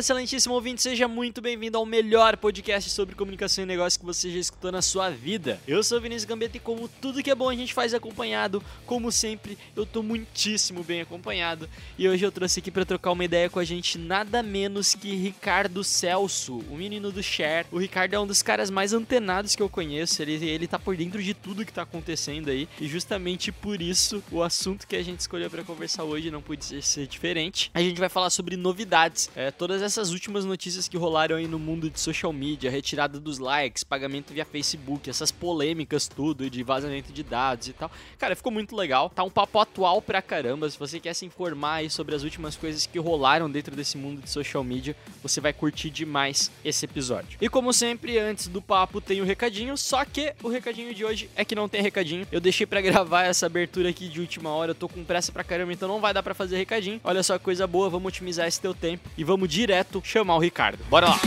[0.00, 0.80] Excelentíssimo ouvinte!
[0.80, 4.80] Seja muito bem-vindo ao melhor podcast sobre comunicação e negócio que você já escutou na
[4.80, 5.60] sua vida.
[5.68, 9.12] Eu sou Vinícius Gambetta e como tudo que é bom a gente faz acompanhado, como
[9.12, 11.68] sempre, eu tô muitíssimo bem acompanhado.
[11.98, 15.14] E hoje eu trouxe aqui para trocar uma ideia com a gente nada menos que
[15.14, 17.66] Ricardo Celso, o menino do Share.
[17.70, 20.96] O Ricardo é um dos caras mais antenados que eu conheço, ele, ele tá por
[20.96, 22.66] dentro de tudo que tá acontecendo aí.
[22.80, 26.80] E justamente por isso, o assunto que a gente escolheu para conversar hoje não podia
[26.80, 27.70] ser diferente.
[27.74, 31.58] A gente vai falar sobre novidades é, todas essas últimas notícias que rolaram aí no
[31.58, 37.12] mundo de social media, retirada dos likes, pagamento via Facebook, essas polêmicas tudo de vazamento
[37.12, 37.90] de dados e tal.
[38.18, 39.10] Cara, ficou muito legal.
[39.10, 40.70] Tá um papo atual pra caramba.
[40.70, 44.22] Se você quer se informar aí sobre as últimas coisas que rolaram dentro desse mundo
[44.22, 47.38] de social media, você vai curtir demais esse episódio.
[47.40, 51.28] E como sempre, antes do papo tem o recadinho, só que o recadinho de hoje
[51.34, 52.26] é que não tem recadinho.
[52.30, 55.42] Eu deixei para gravar essa abertura aqui de última hora, eu tô com pressa pra
[55.42, 57.00] caramba, então não vai dar para fazer recadinho.
[57.02, 60.38] Olha só que coisa boa, vamos otimizar esse teu tempo e vamos direto chamar o
[60.38, 60.84] Ricardo.
[60.88, 61.20] Bora lá!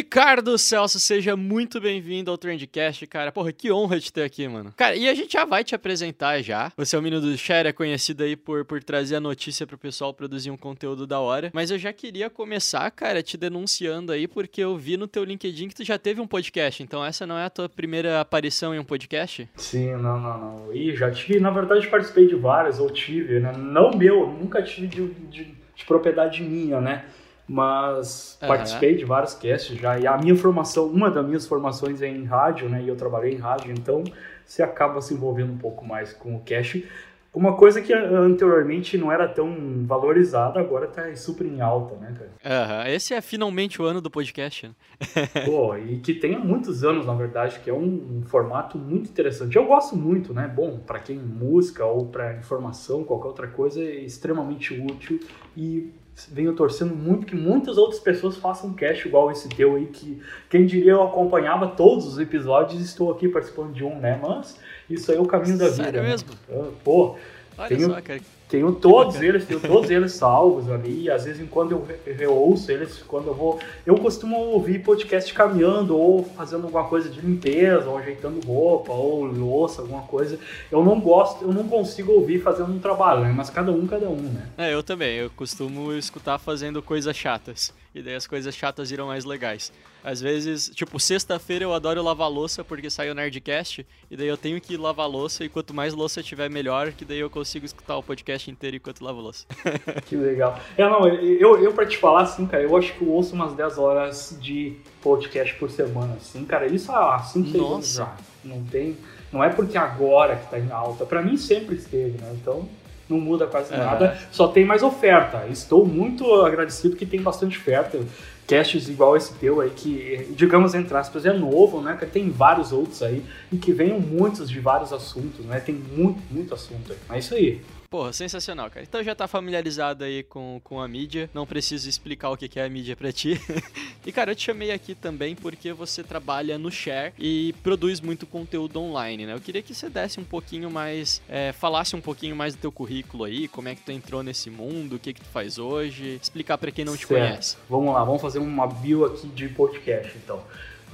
[0.00, 3.30] Ricardo Celso, seja muito bem-vindo ao Trendcast, cara.
[3.30, 4.72] Porra, que honra te ter aqui, mano.
[4.74, 6.72] Cara, e a gente já vai te apresentar já.
[6.74, 9.76] Você é o menino do Share, é conhecido aí por, por trazer a notícia pro
[9.76, 11.50] pessoal produzir um conteúdo da hora.
[11.52, 15.68] Mas eu já queria começar, cara, te denunciando aí, porque eu vi no teu LinkedIn
[15.68, 16.82] que tu já teve um podcast.
[16.82, 19.50] Então essa não é a tua primeira aparição em um podcast?
[19.54, 20.72] Sim, não, não, não.
[20.72, 23.52] E já tive, na verdade, participei de várias, ou tive, né?
[23.54, 25.44] Não meu, nunca tive de, de,
[25.74, 27.04] de propriedade minha, né?
[27.52, 28.46] Mas Aham.
[28.46, 29.98] participei de vários casts já.
[29.98, 32.80] E a minha formação, uma das minhas formações é em rádio, né?
[32.80, 34.04] E eu trabalhei em rádio, então
[34.46, 36.88] você acaba se envolvendo um pouco mais com o cast.
[37.34, 42.30] Uma coisa que anteriormente não era tão valorizada, agora tá super em alta, né, cara?
[42.44, 44.74] Aham, esse é finalmente o ano do podcast, né?
[45.44, 49.10] Pô, e que tem há muitos anos, na verdade, que é um, um formato muito
[49.10, 49.56] interessante.
[49.56, 50.46] Eu gosto muito, né?
[50.46, 55.18] Bom, para quem música ou para informação, qualquer outra coisa, é extremamente útil
[55.56, 55.92] e
[56.30, 60.66] venho torcendo muito que muitas outras pessoas façam cast igual esse teu aí, que quem
[60.66, 64.18] diria eu acompanhava todos os episódios e estou aqui participando de um, né?
[64.20, 64.58] Mas
[64.88, 65.84] isso aí é o caminho da vida.
[65.84, 66.08] Sério né?
[66.08, 66.30] mesmo?
[66.50, 67.16] Ah, Pô,
[67.56, 68.20] Olha Tenho- só, cara.
[68.50, 71.04] Tenho todos eles, tenho todos eles salvos ali.
[71.04, 73.58] E às vezes, quando eu re- reouço eles, quando eu vou.
[73.86, 79.24] Eu costumo ouvir podcast caminhando, ou fazendo alguma coisa de limpeza, ou ajeitando roupa, ou
[79.24, 80.38] louça, alguma coisa.
[80.70, 83.32] Eu não gosto, eu não consigo ouvir fazendo um trabalho, né?
[83.34, 84.48] Mas cada um, cada um, né?
[84.58, 85.16] É, eu também.
[85.16, 87.72] Eu costumo escutar fazendo coisas chatas.
[87.94, 89.72] E daí as coisas chatas viram mais legais.
[90.02, 93.86] Às vezes, tipo, sexta-feira eu adoro lavar louça porque saiu o Nerdcast.
[94.10, 95.44] E daí eu tenho que lavar louça.
[95.44, 96.92] E quanto mais louça tiver, melhor.
[96.92, 99.46] Que daí eu consigo escutar o podcast inteiro enquanto lavo louça.
[100.06, 100.58] Que legal.
[100.76, 103.54] É, não, eu, eu pra te falar assim, cara, eu acho que eu ouço umas
[103.54, 106.66] 10 horas de podcast por semana, assim, cara.
[106.66, 108.16] Isso há 5, 6 anos já.
[108.44, 108.96] Não tem.
[109.32, 111.04] Não é porque agora que tá em alta.
[111.04, 112.32] Pra mim sempre esteve, né?
[112.40, 112.68] Então
[113.10, 114.16] não muda quase nada.
[114.30, 115.46] Só tem mais oferta.
[115.50, 117.98] Estou muito agradecido que tem bastante oferta.
[118.46, 121.96] Casts igual esse teu aí, que, digamos, entre aspas, é novo, né?
[121.96, 123.22] Que tem vários outros aí
[123.52, 125.60] e que venham muitos de vários assuntos, né?
[125.60, 127.16] Tem muito, muito assunto aí.
[127.16, 127.60] É isso aí.
[127.90, 128.86] Porra, sensacional, cara.
[128.88, 131.28] Então já tá familiarizado aí com, com a mídia.
[131.34, 133.40] Não preciso explicar o que é a mídia pra ti.
[134.06, 138.28] e, cara, eu te chamei aqui também porque você trabalha no Share e produz muito
[138.28, 139.34] conteúdo online, né?
[139.34, 141.20] Eu queria que você desse um pouquinho mais...
[141.28, 144.50] é, falasse um pouquinho mais do teu currículo aí, como é que tu entrou nesse
[144.50, 146.20] mundo, o que que tu faz hoje.
[146.22, 147.28] Explicar pra quem não te Certo.
[147.28, 147.56] conhece.
[147.68, 150.40] Vamos lá, vamos fazer uma bio aqui de podcast, então.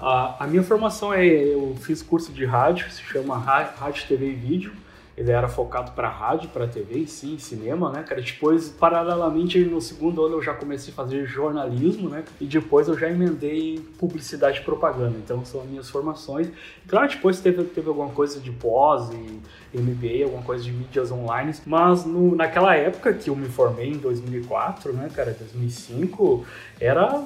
[0.00, 4.34] A, a minha formação é, eu fiz curso de rádio, se chama Rádio, TV e
[4.34, 4.85] Vídeo.
[5.16, 8.20] Ele era focado para rádio, para TV e sim, cinema, né, cara?
[8.20, 12.22] Depois, paralelamente, no segundo ano eu já comecei a fazer jornalismo, né?
[12.38, 15.16] E depois eu já emendei publicidade e propaganda.
[15.16, 16.50] Então são as minhas formações.
[16.86, 19.40] Claro, depois teve, teve alguma coisa de pós e,
[19.80, 23.98] MBA, alguma coisa de mídias online, mas no, naquela época que eu me formei em
[23.98, 26.44] 2004, né, cara, 2005,
[26.80, 27.22] era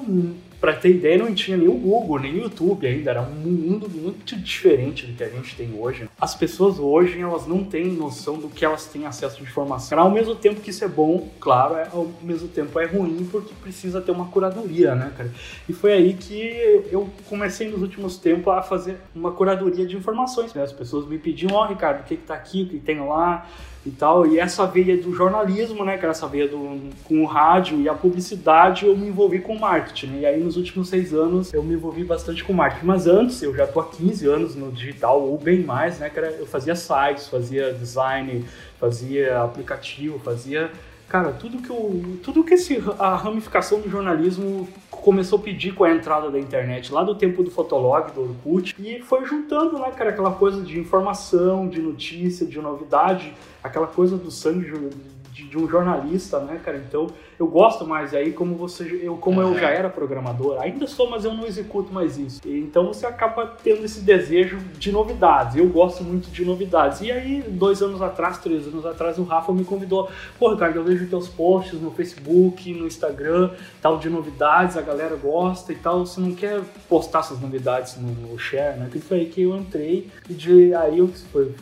[0.61, 3.89] para ter ideia, não tinha nem o Google, nem o YouTube ainda, era um mundo
[3.89, 6.07] muito diferente do que a gente tem hoje.
[6.19, 9.99] As pessoas hoje, elas não têm noção do que elas têm acesso de informação.
[9.99, 13.55] Ao mesmo tempo que isso é bom, claro, é, ao mesmo tempo é ruim porque
[13.55, 15.31] precisa ter uma curadoria, né, cara?
[15.67, 20.53] E foi aí que eu comecei nos últimos tempos a fazer uma curadoria de informações.
[20.53, 20.61] Né?
[20.61, 22.99] As pessoas me pediam, ó, oh, Ricardo, o que que tá aqui, o que tem
[22.99, 23.47] lá,
[23.85, 24.25] e tal.
[24.27, 27.89] E essa veia do jornalismo, né, que era essa veia do, com o rádio e
[27.89, 30.07] a publicidade, eu me envolvi com marketing.
[30.07, 30.19] Né?
[30.21, 32.85] E aí nos últimos seis anos eu me envolvi bastante com marketing.
[32.85, 36.31] Mas antes, eu já tô há 15 anos no digital, ou bem mais, né, cara?
[36.31, 38.45] Eu fazia sites, fazia design,
[38.79, 40.71] fazia aplicativo, fazia
[41.11, 45.83] cara, tudo que o tudo que esse, a ramificação do jornalismo começou a pedir com
[45.83, 49.91] a entrada da internet, lá do tempo do Fotolog, do Orkut, e foi juntando, né,
[49.91, 54.71] cara, aquela coisa de informação, de notícia, de novidade, aquela coisa do sangue
[55.51, 56.77] de, um jornalista, né, cara?
[56.77, 57.07] Então,
[57.37, 58.13] eu gosto mais.
[58.13, 61.45] E aí, como você, eu, como eu já era programador, ainda sou, mas eu não
[61.45, 62.41] executo mais isso.
[62.45, 65.57] E, então, você acaba tendo esse desejo de novidades.
[65.57, 67.01] Eu gosto muito de novidades.
[67.01, 70.09] E aí, dois anos atrás, três anos atrás, o Rafa me convidou.
[70.39, 73.51] Pô, Ricardo, eu vejo teus posts no Facebook, no Instagram,
[73.81, 76.05] tal, de novidades, a galera gosta e tal.
[76.05, 78.87] Você não quer postar essas novidades no, no share, né?
[78.89, 80.09] Que foi aí que eu entrei.
[80.29, 81.53] E de aí eu foi,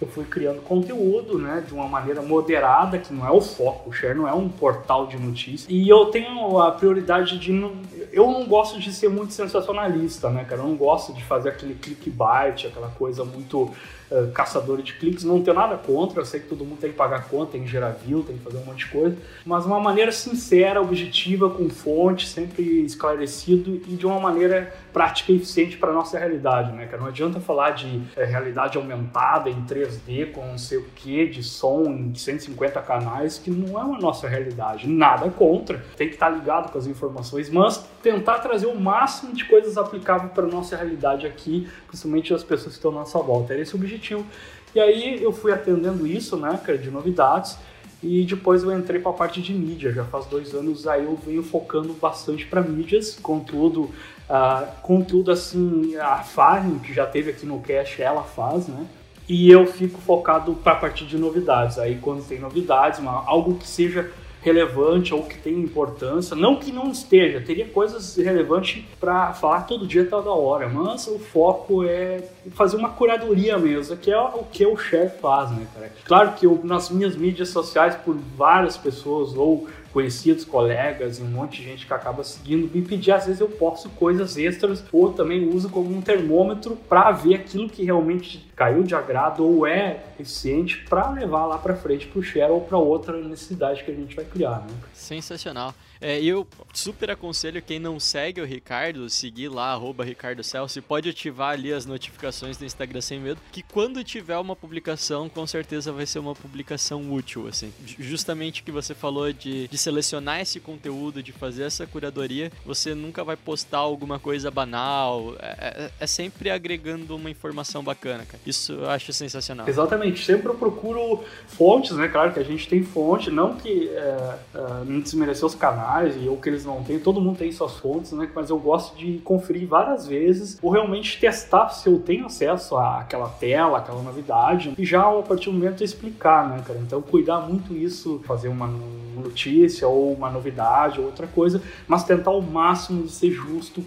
[0.00, 3.92] eu fui criando conteúdo, né, de uma maneira moderada, que não é o foco, o
[3.92, 5.66] Share não é um portal de notícias.
[5.68, 7.72] E eu tenho a prioridade de não,
[8.12, 10.60] eu não gosto de ser muito sensacionalista, né, cara?
[10.60, 13.70] Eu não gosto de fazer aquele clickbait, aquela coisa muito
[14.12, 15.24] uh, caçadora de cliques.
[15.24, 17.68] Não tenho nada contra, eu sei que todo mundo tem que pagar conta, tem que
[17.68, 21.68] gerar view, tem que fazer um monte de coisa, mas uma maneira sincera, objetiva, com
[21.68, 27.02] fonte, sempre esclarecido e de uma maneira prática e eficiente para nossa realidade, né, cara?
[27.02, 31.42] Não adianta falar de é, realidade aumentada em 3D com não sei o que, de
[31.42, 34.86] som em 150 canais, que não é uma nossa realidade.
[34.88, 39.44] Nada contra, tem que estar ligado com as informações, mas tentar trazer o máximo de
[39.44, 43.52] coisas aplicáveis para nossa realidade aqui, principalmente as pessoas que estão à nossa volta.
[43.52, 44.26] Era esse o objetivo.
[44.74, 47.58] E aí eu fui atendendo isso, né, cara, de novidades.
[48.02, 49.92] E depois eu entrei para a parte de mídia.
[49.92, 55.94] Já faz dois anos aí eu venho focando bastante para mídias, contudo, uh, contudo assim
[55.96, 58.86] a Farm que já teve aqui no Cash ela faz, né?
[59.28, 61.78] E eu fico focado para a parte de novidades.
[61.78, 64.10] Aí quando tem novidades, uma, algo que seja
[64.42, 66.36] relevante ou que tem importância.
[66.36, 71.18] Não que não esteja, teria coisas relevantes para falar todo dia toda hora, mas o
[71.18, 75.92] foco é fazer uma curadoria mesmo, que é o que o chefe faz, né, cara?
[76.04, 81.26] Claro que eu, nas minhas mídias sociais, por várias pessoas ou conhecidos, colegas e um
[81.26, 85.12] monte de gente que acaba seguindo, me pedir, às vezes eu posto coisas extras ou
[85.12, 90.02] também uso como um termômetro para ver aquilo que realmente caiu de agrado ou é
[90.18, 93.94] eficiente para levar lá para frente para o share ou para outra necessidade que a
[93.94, 94.60] gente vai criar.
[94.60, 94.74] Né?
[94.92, 95.74] Sensacional.
[96.02, 96.44] É, eu
[96.74, 101.72] super aconselho quem não segue o Ricardo, seguir lá, arroba Ricardo Celso, pode ativar ali
[101.72, 106.18] as notificações do Instagram sem medo, que quando tiver uma publicação, com certeza vai ser
[106.18, 107.72] uma publicação útil, assim.
[107.84, 113.22] Justamente que você falou de, de selecionar esse conteúdo, de fazer essa curadoria, você nunca
[113.22, 118.42] vai postar alguma coisa banal, é, é, é sempre agregando uma informação bacana, cara.
[118.44, 119.68] Isso eu acho sensacional.
[119.68, 122.08] Exatamente, sempre eu procuro fontes, né?
[122.08, 126.28] Claro que a gente tem fonte, não que é, é não desmerecer os canais, e
[126.28, 128.28] ou que eles não têm, todo mundo tem suas fontes, né?
[128.34, 133.28] Mas eu gosto de conferir várias vezes ou realmente testar se eu tenho acesso àquela
[133.28, 136.78] tela, àquela novidade e já a partir do momento explicar, né, cara?
[136.80, 138.68] Então cuidar muito isso, fazer uma
[139.14, 143.84] notícia ou uma novidade ou outra coisa, mas tentar ao máximo de ser justo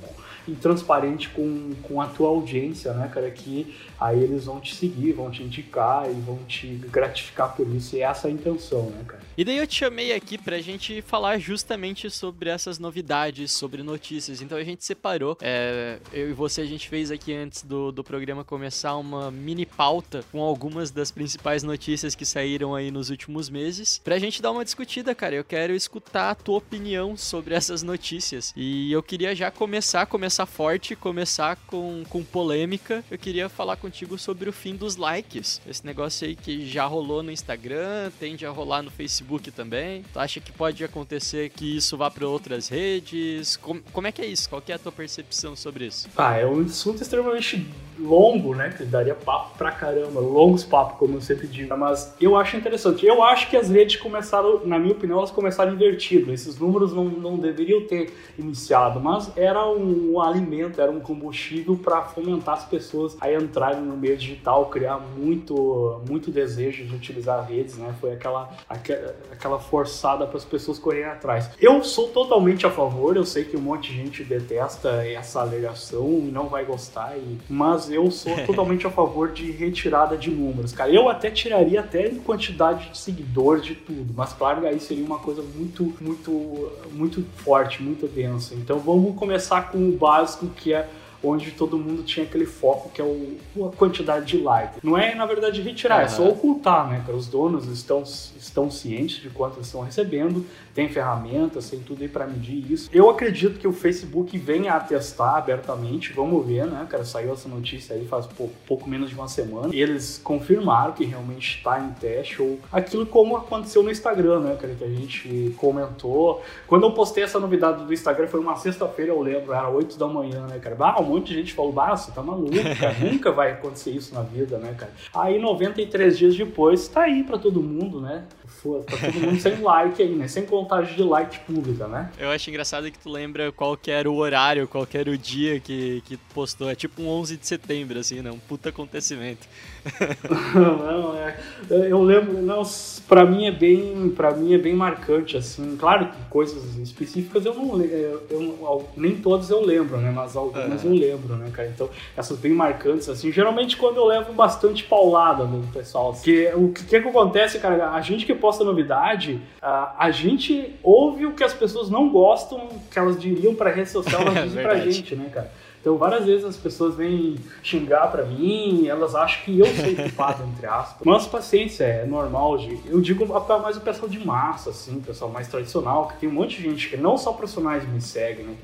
[0.47, 3.29] e transparente com, com a tua audiência, né, cara?
[3.31, 7.95] Que aí eles vão te seguir, vão te indicar e vão te gratificar por isso.
[7.95, 9.24] E essa é a intenção, né, cara?
[9.37, 14.41] E daí eu te chamei aqui pra gente falar justamente sobre essas novidades, sobre notícias.
[14.41, 18.01] Então a gente separou, é, eu e você, a gente fez aqui antes do, do
[18.01, 23.49] programa começar uma mini pauta com algumas das principais notícias que saíram aí nos últimos
[23.49, 25.35] meses, pra gente dar uma discutida, cara.
[25.35, 28.53] Eu quero escutar a tua opinião sobre essas notícias.
[28.55, 33.03] E eu queria já começar, começar forte, começar com, com polêmica.
[33.11, 35.59] Eu queria falar contigo sobre o fim dos likes.
[35.67, 40.03] Esse negócio aí que já rolou no Instagram, tende a rolar no Facebook também.
[40.13, 43.57] Tu acha que pode acontecer que isso vá para outras redes?
[43.57, 44.49] Como, como é que é isso?
[44.49, 46.07] Qual é a tua percepção sobre isso?
[46.17, 47.67] Ah, é um assunto extremamente
[47.99, 48.69] longo, né?
[48.69, 51.75] Que daria papo pra caramba, longos papos, como eu sempre digo.
[51.77, 53.05] Mas eu acho interessante.
[53.05, 56.31] Eu acho que as redes começaram, na minha opinião, elas começaram invertido.
[56.31, 62.01] Esses números não, não deveriam ter iniciado, mas era um, alimento, era um combustível para
[62.01, 67.77] fomentar as pessoas a entrarem no meio digital, criar muito, muito desejo de utilizar redes,
[67.77, 67.93] né?
[67.99, 69.14] Foi aquela, aquela
[69.59, 71.49] forçada para as pessoas correrem atrás.
[71.59, 76.05] Eu sou totalmente a favor, eu sei que um monte de gente detesta essa alegação
[76.19, 80.71] e não vai gostar, e, mas eu sou totalmente a favor de retirada de números,
[80.71, 80.91] cara.
[80.91, 85.19] Eu até tiraria até em quantidade de seguidores de tudo, mas claro, aí seria uma
[85.19, 88.55] coisa muito, muito, muito forte, muito densa.
[88.55, 90.87] Então vamos começar com o básico que é
[91.25, 94.79] onde todo mundo tinha aquele foco que é o, a quantidade de likes.
[94.83, 96.05] Não é, na verdade, retirar, uhum.
[96.05, 97.03] é só ocultar, né?
[97.13, 102.27] Os donos estão, estão cientes de quanto estão recebendo, tem ferramentas, tem tudo aí para
[102.27, 102.89] medir isso.
[102.91, 107.05] Eu acredito que o Facebook venha a testar abertamente, vamos ver, né, cara?
[107.05, 109.73] Saiu essa notícia aí faz pouco, pouco menos de uma semana.
[109.73, 114.75] Eles confirmaram que realmente está em teste, ou aquilo como aconteceu no Instagram, né, cara?
[114.75, 116.43] Que a gente comentou.
[116.67, 120.07] Quando eu postei essa novidade do Instagram, foi uma sexta-feira, eu lembro, era 8 da
[120.07, 120.75] manhã, né, cara?
[120.77, 124.13] Ah, um monte de gente falou, bah, você tá maluco, cara, nunca vai acontecer isso
[124.13, 124.91] na vida, né, cara?
[125.13, 128.25] Aí 93 dias depois, tá aí para todo mundo, né?
[128.63, 130.27] Tá todo mundo sem like aí, né?
[130.27, 132.09] Sem contagem de like pública, né?
[132.17, 135.17] Eu acho engraçado que tu lembra qual que era o horário, qual que era o
[135.17, 136.69] dia que, que postou.
[136.69, 138.31] É tipo um 11 de setembro, assim, né?
[138.31, 139.47] Um puta acontecimento.
[140.55, 141.37] não, é,
[141.69, 142.63] eu lembro, não,
[143.07, 145.77] para mim é bem, para mim é bem marcante assim.
[145.77, 150.11] Claro que coisas específicas eu não, eu, eu nem todas eu lembro, né?
[150.11, 151.67] Mas algumas eu lembro, né, cara?
[151.67, 153.31] Então essas bem marcantes assim.
[153.31, 157.91] Geralmente quando eu levo bastante paulada no pessoal, que o que, que, que acontece, cara?
[157.91, 162.69] A gente que posta novidade, a, a gente ouve o que as pessoas não gostam,
[162.91, 165.51] que elas diriam para rede social, elas dizem pra gente, né, cara?
[165.85, 170.43] Então, várias vezes as pessoas vêm xingar para mim, elas acham que eu sou culpado,
[170.43, 171.05] entre aspas.
[171.05, 172.57] Mas paciência, é normal.
[172.87, 173.23] Eu digo
[173.61, 176.63] mais o pessoal de massa, assim, o pessoal mais tradicional, que tem um monte de
[176.63, 178.55] gente que não só profissionais me seguem, né?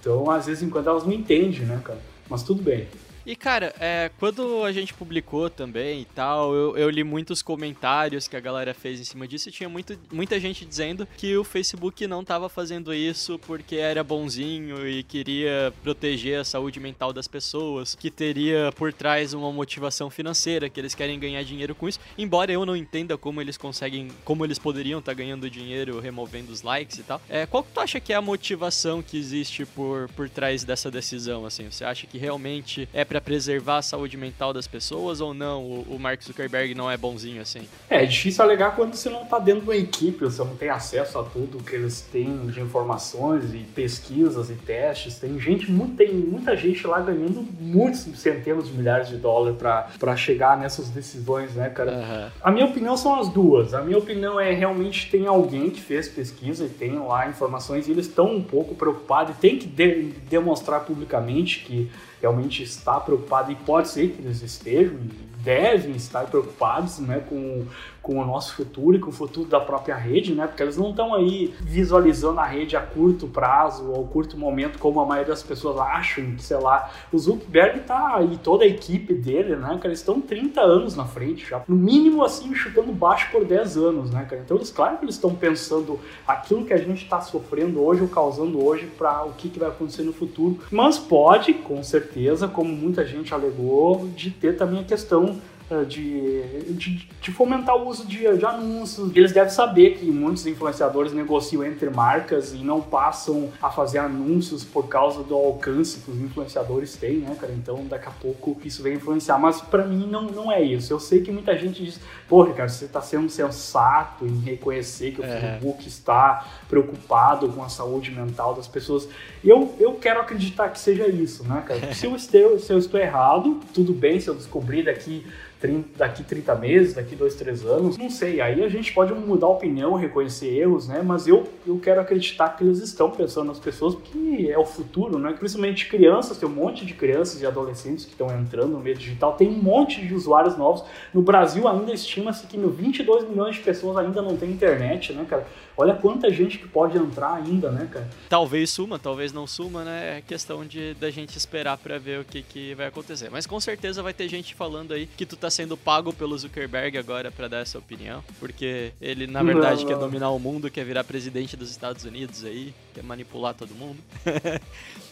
[0.00, 2.00] Então, às vezes, enquanto elas não entendem, né, cara?
[2.28, 2.88] Mas tudo bem.
[3.26, 8.28] E cara, é, quando a gente publicou também e tal, eu, eu, li muitos comentários
[8.28, 11.42] que a galera fez em cima disso e tinha muito, muita gente dizendo que o
[11.42, 17.26] Facebook não estava fazendo isso porque era bonzinho e queria proteger a saúde mental das
[17.26, 21.98] pessoas, que teria por trás uma motivação financeira, que eles querem ganhar dinheiro com isso.
[22.18, 26.52] Embora eu não entenda como eles conseguem, como eles poderiam estar tá ganhando dinheiro removendo
[26.52, 27.22] os likes e tal.
[27.28, 30.90] É, qual que tu acha que é a motivação que existe por, por trás dessa
[30.90, 31.46] decisão?
[31.46, 35.62] Assim, você acha que realmente é para preservar a saúde mental das pessoas ou não?
[35.62, 37.60] O, o, Mark Zuckerberg não é bonzinho assim?
[37.88, 40.68] É, é difícil alegar quando você não está dentro de uma equipe, você não tem
[40.68, 45.16] acesso a tudo que eles têm de informações e pesquisas e testes.
[45.16, 45.66] Tem gente,
[45.96, 51.54] tem muita gente lá ganhando muitos centenas de milhares de dólares para chegar nessas decisões,
[51.54, 51.92] né, cara?
[51.92, 52.30] Uhum.
[52.42, 53.74] A minha opinião são as duas.
[53.74, 57.92] A minha opinião é realmente tem alguém que fez pesquisa e tem lá informações e
[57.92, 61.88] eles estão um pouco preocupados e tem que de demonstrar publicamente que
[62.20, 64.98] realmente está preocupado e pode ser que eles estejam
[65.44, 67.66] devem estar preocupados né, com,
[68.04, 70.46] com o nosso futuro e com o futuro da própria rede, né?
[70.46, 75.00] Porque eles não estão aí visualizando a rede a curto prazo ou curto momento, como
[75.00, 79.14] a maioria das pessoas acham, que, sei lá, o Zuckerberg tá e toda a equipe
[79.14, 81.62] dele, né, cara, eles estão 30 anos na frente já.
[81.66, 84.42] No mínimo, assim, chutando baixo por 10 anos, né, cara?
[84.44, 88.08] Então, eles, claro que eles estão pensando aquilo que a gente está sofrendo hoje ou
[88.08, 90.58] causando hoje para o que, que vai acontecer no futuro.
[90.70, 95.38] Mas pode, com certeza, como muita gente alegou, de ter também a questão
[95.82, 96.42] de,
[96.74, 99.10] de, de, fomentar o uso de, de, anúncios.
[99.16, 104.62] Eles devem saber que muitos influenciadores negociam entre marcas e não passam a fazer anúncios
[104.62, 107.52] por causa do alcance que os influenciadores têm, né, cara?
[107.52, 109.38] Então, daqui a pouco isso vai influenciar.
[109.38, 110.92] Mas para mim não, não é isso.
[110.92, 115.20] Eu sei que muita gente diz, pô, Ricardo, você está sendo sensato em reconhecer que
[115.20, 115.40] o é.
[115.40, 119.08] Facebook está preocupado com a saúde mental das pessoas.
[119.42, 121.94] Eu, eu quero acreditar que seja isso, né, cara?
[121.94, 125.24] Se eu, estou, se eu estou errado, tudo bem se eu descobrir daqui
[125.64, 128.38] 30, daqui 30 meses, daqui 2, 3 anos, não sei.
[128.38, 131.00] Aí a gente pode mudar a opinião, reconhecer erros, né?
[131.02, 135.18] Mas eu, eu quero acreditar que eles estão pensando nas pessoas, porque é o futuro,
[135.18, 135.34] né?
[135.38, 139.32] Principalmente crianças, tem um monte de crianças e adolescentes que estão entrando no meio digital,
[139.32, 140.84] tem um monte de usuários novos.
[141.14, 145.46] No Brasil ainda estima-se que 22 milhões de pessoas ainda não têm internet, né, cara?
[145.76, 148.08] Olha quanta gente que pode entrar ainda, né, cara?
[148.28, 150.18] Talvez suma, talvez não suma, né?
[150.18, 153.28] É questão de da gente esperar para ver o que, que vai acontecer.
[153.30, 156.96] Mas com certeza vai ter gente falando aí que tu tá sendo pago pelo Zuckerberg
[156.96, 160.00] agora para dar essa opinião, porque ele na verdade Não, quer não.
[160.00, 163.98] dominar o mundo, quer virar presidente dos Estados Unidos aí, quer manipular todo mundo.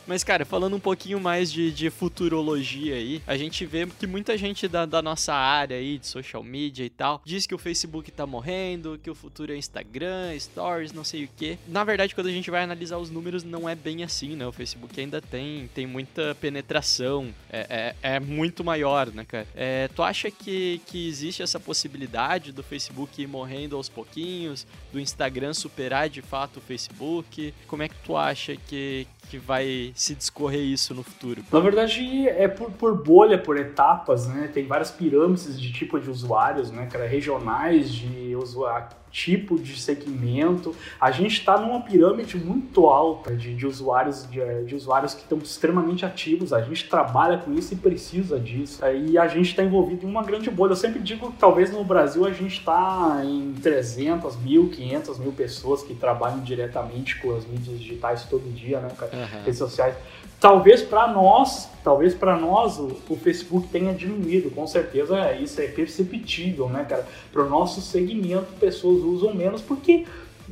[0.06, 4.36] Mas, cara, falando um pouquinho mais de, de futurologia aí, a gente vê que muita
[4.36, 8.10] gente da, da nossa área aí, de social media e tal, diz que o Facebook
[8.10, 11.58] tá morrendo, que o futuro é Instagram, Stories, não sei o que.
[11.66, 14.46] Na verdade, quando a gente vai analisar os números, não é bem assim, né?
[14.46, 19.46] O Facebook ainda tem, tem muita penetração, é, é, é muito maior, né, cara?
[19.54, 25.00] É, tu acha que, que existe essa possibilidade do Facebook ir morrendo aos pouquinhos, do
[25.00, 27.54] Instagram superar de fato o Facebook?
[27.66, 31.42] Como é que tu acha que, que vai se discorrer isso no futuro?
[31.50, 34.50] Na verdade, é por, por bolha, por etapas, né?
[34.52, 37.06] Tem várias pirâmides de tipo de usuários, né, cara?
[37.06, 40.74] Regionais de usuário, tipo de segmento.
[41.00, 45.38] A gente está numa pirâmide muito alta de, de usuários de, de usuários que estão
[45.38, 46.52] extremamente ativos.
[46.52, 48.82] A gente trabalha com isso e precisa disso.
[48.86, 50.72] E a gente está envolvido em uma grande bolha.
[50.72, 55.32] Eu sempre digo que talvez no Brasil a gente está em 300 mil, 500 mil
[55.32, 59.11] pessoas que trabalham diretamente com as mídias digitais todo dia, né, cara?
[59.12, 59.42] Aham.
[59.44, 59.94] redes sociais.
[60.40, 65.60] Talvez para nós, talvez para nós o, o Facebook tenha diminuído, com certeza é, isso
[65.60, 67.06] é perceptível, né, cara?
[67.32, 70.04] Para o nosso segmento, pessoas usam menos porque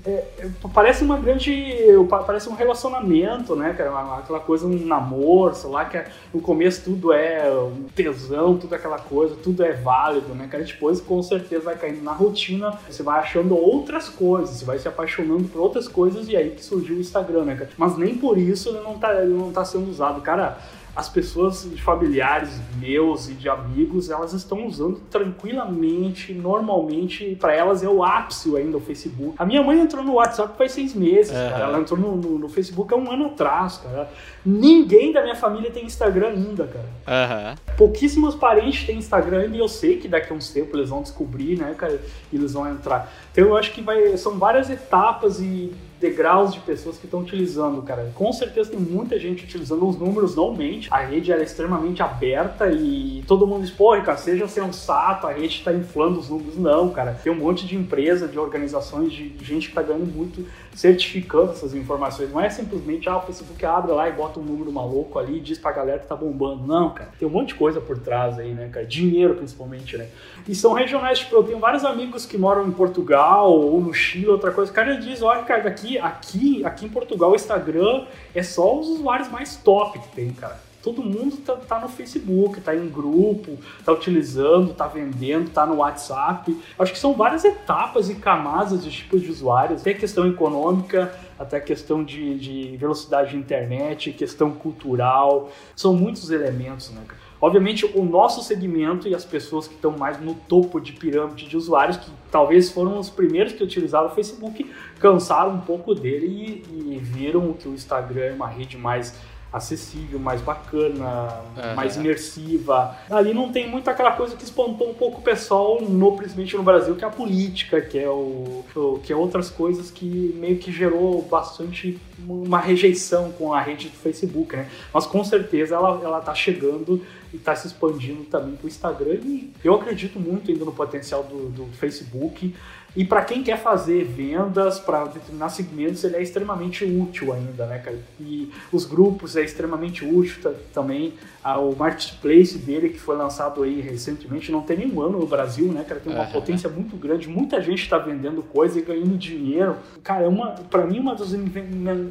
[0.06, 1.74] é, é, parece uma grande.
[2.08, 3.90] pa- Parece um relacionamento, né, cara?
[4.18, 8.74] Aquela coisa, um namoro, sei lá, que é- no começo tudo é um tesão, tudo
[8.74, 10.64] aquela coisa, tudo é válido, né, cara?
[10.64, 14.88] Depois com certeza vai caindo na rotina, você vai achando outras coisas, você vai se
[14.88, 17.70] apaixonando por outras coisas e aí que surgiu o Instagram, né, cara?
[17.76, 20.20] Mas nem por isso ele não tá, ele não tá sendo usado.
[20.20, 20.58] Cara,
[20.94, 27.88] as pessoas familiares meus e de amigos, elas estão usando tranquilamente, normalmente, para elas é
[27.88, 29.34] o ápice ainda o Facebook.
[29.38, 31.64] A minha mãe entrou no WhatsApp faz seis meses, cara.
[31.64, 34.10] Ela entrou no, no- no Facebook há um ano atrás, cara.
[34.44, 36.88] Ninguém da minha família tem Instagram ainda, cara.
[37.24, 37.54] Aham.
[37.76, 41.58] Pouquíssimos parentes têm Instagram e eu sei que daqui a uns tempos eles vão descobrir,
[41.58, 42.00] né, cara,
[42.32, 43.10] e eles vão entrar.
[43.32, 47.82] Então eu acho que vai, são várias etapas e degraus de pessoas que estão utilizando,
[47.82, 48.10] cara.
[48.14, 50.88] Com certeza tem muita gente utilizando, os números não mentem.
[50.90, 55.32] A rede ela é extremamente aberta e todo mundo diz, pô, cara, seja sensato, a
[55.32, 56.56] rede está inflando os números.
[56.56, 57.18] Não, cara.
[57.22, 61.74] Tem um monte de empresa, de organizações, de gente que está ganhando muito certificando essas
[61.74, 62.30] informações.
[62.30, 65.40] Não é simplesmente, ah, o Facebook abre lá e bota um número maluco ali e
[65.40, 66.66] diz pra galera que tá bombando.
[66.66, 67.10] Não, cara.
[67.18, 68.86] Tem um monte de coisa por trás aí, né, cara?
[68.86, 70.08] Dinheiro, principalmente, né?
[70.48, 74.28] E são regionais, tipo, eu tenho vários amigos que moram em Portugal ou no Chile,
[74.28, 74.70] outra coisa.
[74.70, 75.60] O cara diz, olha, cara,
[75.98, 78.04] aqui, aqui, em Portugal o Instagram
[78.34, 80.58] é só os usuários mais top que tem, cara.
[80.82, 85.76] Todo mundo tá, tá no Facebook, tá em grupo, tá utilizando, tá vendendo, tá no
[85.76, 86.56] WhatsApp.
[86.78, 89.82] Acho que são várias etapas e camadas de tipos de usuários.
[89.82, 95.50] Tem a questão econômica, até questão de, de velocidade de internet, questão cultural.
[95.76, 97.29] São muitos elementos, né, cara?
[97.40, 101.56] Obviamente, o nosso segmento e as pessoas que estão mais no topo de pirâmide de
[101.56, 106.26] usuários, que talvez foram os primeiros que utilizaram o Facebook, cansaram um pouco dele
[106.70, 109.14] e, e viram que o Instagram é uma rede mais
[109.52, 111.74] acessível, mais bacana, Aham.
[111.74, 112.96] mais imersiva.
[113.10, 116.62] Ali não tem muito aquela coisa que espantou um pouco o pessoal, no, principalmente no
[116.62, 120.56] Brasil, que é a política, que é, o, o- que é outras coisas que meio
[120.58, 121.98] que gerou bastante
[122.28, 124.68] uma rejeição com a rede do Facebook, né?
[124.94, 129.52] Mas com certeza ela, ela tá chegando e tá se expandindo também pro Instagram e
[129.62, 132.54] eu acredito muito ainda no potencial do, do Facebook.
[132.96, 137.78] E para quem quer fazer vendas para determinados segmentos, ele é extremamente útil ainda, né,
[137.78, 137.96] cara?
[138.18, 141.14] E os grupos é extremamente útil ta- também.
[141.44, 145.66] Ah, o marketplace dele, que foi lançado aí recentemente, não tem nenhum ano no Brasil,
[145.66, 146.00] né, cara?
[146.00, 146.32] Tem uma Aham.
[146.32, 149.76] potência muito grande, muita gente está vendendo coisa e ganhando dinheiro.
[150.02, 151.68] Cara, é uma, para mim, uma das, inven-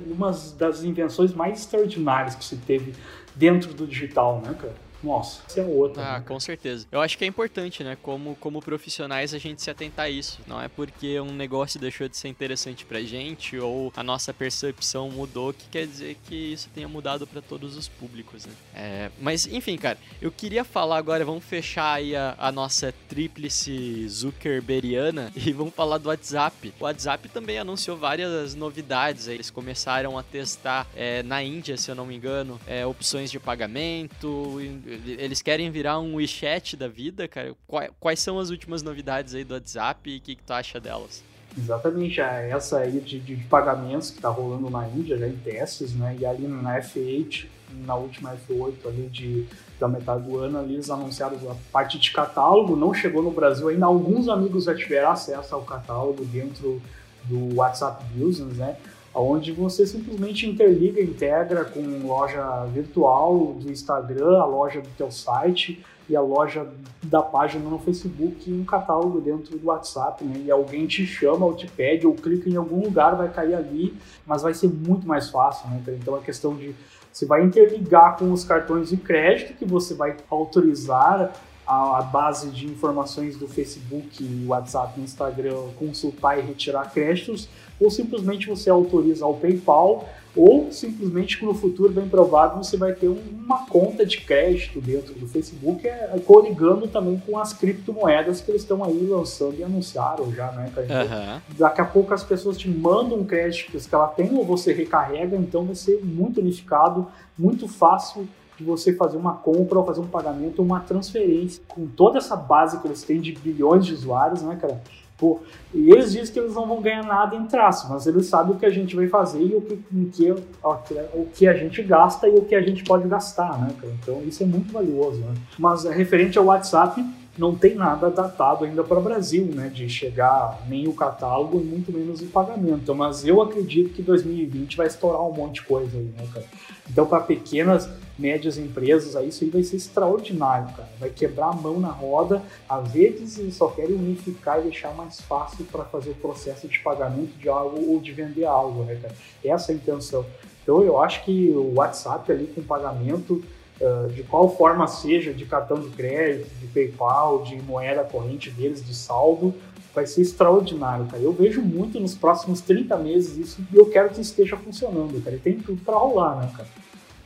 [0.09, 2.93] uma das invenções mais extraordinárias que se teve
[3.35, 4.73] dentro do digital, né, cara?
[5.03, 6.03] Nossa, essa é outra.
[6.03, 6.25] Ah, né?
[6.27, 6.87] com certeza.
[6.91, 7.97] Eu acho que é importante, né?
[8.01, 10.39] Como, como profissionais, a gente se atentar a isso.
[10.45, 15.09] Não é porque um negócio deixou de ser interessante pra gente ou a nossa percepção
[15.09, 18.53] mudou que quer dizer que isso tenha mudado pra todos os públicos, né?
[18.75, 24.07] É, mas, enfim, cara, eu queria falar agora, vamos fechar aí a, a nossa tríplice
[24.07, 26.73] Zuckerbergiana e vamos falar do WhatsApp.
[26.79, 29.27] O WhatsApp também anunciou várias novidades.
[29.27, 29.35] aí.
[29.35, 33.39] Eles começaram a testar é, na Índia, se eu não me engano, é, opções de
[33.39, 34.59] pagamento.
[35.05, 37.55] Eles querem virar um WeChat da vida, cara.
[37.67, 40.79] Quais, quais são as últimas novidades aí do WhatsApp e o que, que tu acha
[40.79, 41.23] delas?
[41.57, 45.93] Exatamente, é essa aí de, de pagamentos que está rolando na Índia, já em testes,
[45.95, 46.15] né?
[46.19, 47.47] E ali na F8,
[47.85, 49.47] na última F8 ali de,
[49.79, 53.67] da metade do ano, ali eles anunciaram a parte de catálogo, não chegou no Brasil
[53.67, 53.87] ainda.
[53.87, 56.81] Alguns amigos já tiveram acesso ao catálogo dentro
[57.25, 58.77] do WhatsApp Business, né?
[59.19, 65.83] Onde você simplesmente interliga, integra com loja virtual do Instagram, a loja do teu site
[66.07, 66.67] e a loja
[67.03, 70.43] da página no Facebook e um catálogo dentro do WhatsApp, né?
[70.45, 73.95] E alguém te chama ou te pede ou clica em algum lugar, vai cair ali,
[74.25, 75.81] mas vai ser muito mais fácil, né?
[75.87, 76.73] Então a questão de
[77.11, 81.33] você vai interligar com os cartões de crédito que você vai autorizar
[81.69, 87.47] a, base de informações do Facebook, WhatsApp Instagram, consultar e retirar créditos,
[87.79, 93.07] ou simplesmente você autoriza o PayPal ou simplesmente no futuro, bem provável, você vai ter
[93.07, 98.51] uma conta de crédito dentro do Facebook, é, é coligando também com as criptomoedas que
[98.51, 101.41] eles estão aí lançando e anunciaram já, né, uhum.
[101.57, 105.65] Daqui a pouco as pessoas te mandam créditos que ela tem ou você recarrega, então
[105.65, 108.27] vai ser muito unificado, muito fácil
[108.59, 112.77] de você fazer uma compra ou fazer um pagamento uma transferência com toda essa base
[112.79, 114.81] que eles têm de bilhões de usuários, né, cara?
[115.17, 115.39] Pô,
[115.73, 118.59] e eles dizem que eles não vão ganhar nada em traço, mas eles sabem o
[118.59, 119.75] que a gente vai fazer e o que,
[120.13, 123.93] que, o que a gente gasta e o que a gente pode gastar, né, cara?
[124.01, 125.33] Então isso é muito valioso, né?
[125.57, 127.03] Mas é, referente ao WhatsApp,
[127.37, 131.63] não tem nada datado ainda para o Brasil, né, de chegar nem o catálogo e
[131.63, 132.93] muito menos o pagamento.
[132.93, 136.45] Mas eu acredito que 2020 vai estourar um monte de coisa aí, né, cara?
[136.89, 137.89] Então, para pequenas,
[138.19, 140.89] médias empresas, aí isso aí vai ser extraordinário, cara.
[140.99, 142.43] Vai quebrar a mão na roda.
[142.67, 146.79] Às vezes eles só querem unificar e deixar mais fácil para fazer o processo de
[146.79, 149.15] pagamento de algo ou de vender algo, né, cara?
[149.43, 150.25] Essa é a intenção.
[150.61, 153.43] Então, eu acho que o WhatsApp ali com pagamento,
[153.81, 158.85] uh, de qual forma seja, de cartão de crédito, de PayPal, de moeda corrente deles,
[158.85, 159.53] de saldo,
[159.93, 161.21] vai ser extraordinário, cara.
[161.23, 165.35] Eu vejo muito nos próximos 30 meses isso e eu quero que esteja funcionando, cara.
[165.35, 166.69] E tem tudo para rolar, né, cara?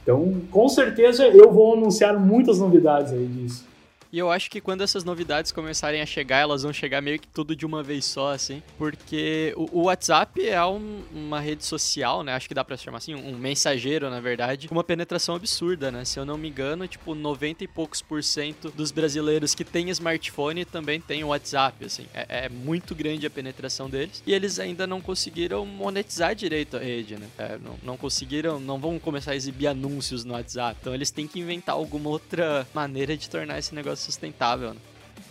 [0.04, 3.66] Então, com certeza eu vou anunciar muitas novidades aí disso.
[4.14, 7.28] E eu acho que quando essas novidades começarem a chegar, elas vão chegar meio que
[7.28, 8.62] tudo de uma vez só, assim.
[8.78, 12.34] Porque o, o WhatsApp é um, uma rede social, né?
[12.34, 16.06] Acho que dá pra chamar assim, um mensageiro, na verdade, com uma penetração absurda, né?
[16.06, 19.90] Se eu não me engano, tipo, 90 e poucos por cento dos brasileiros que têm
[19.90, 22.06] smartphone também têm o WhatsApp, assim.
[22.14, 24.22] É, é, muito grande a penetração deles.
[24.28, 27.28] E eles ainda não conseguiram monetizar direito a rede, né?
[27.36, 30.78] É, não, não conseguiram, não vão começar a exibir anúncios no WhatsApp.
[30.80, 34.80] Então eles têm que inventar alguma outra maneira de tornar esse negócio sustentável, né?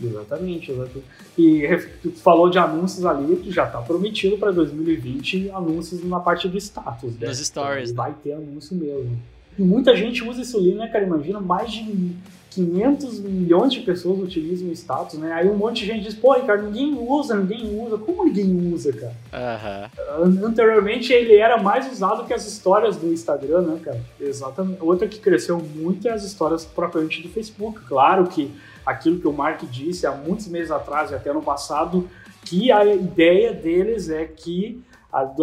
[0.00, 1.04] Exatamente, exatamente.
[1.38, 1.68] E
[2.02, 6.58] tu falou de anúncios ali, que já está prometido para 2020 anúncios na parte do
[6.58, 7.16] status.
[7.18, 7.28] Né?
[7.28, 7.90] Nos stories.
[7.90, 9.18] Então, vai ter anúncio mesmo.
[9.58, 11.04] E muita gente usa isso ali, né, cara?
[11.04, 12.16] Imagina, mais de
[12.54, 15.32] 500 milhões de pessoas utilizam o status, né?
[15.32, 17.96] Aí um monte de gente diz, pô, Ricardo, ninguém usa, ninguém usa.
[17.96, 19.90] Como ninguém usa, cara?
[20.20, 20.46] Uhum.
[20.46, 24.00] Anteriormente ele era mais usado que as histórias do Instagram, né, cara?
[24.20, 24.82] Exatamente.
[24.82, 27.80] Outra que cresceu muito é as histórias propriamente do Facebook.
[27.86, 28.50] Claro que
[28.84, 32.08] aquilo que o Mark disse há muitos meses atrás e até ano passado,
[32.44, 34.82] que a ideia deles é que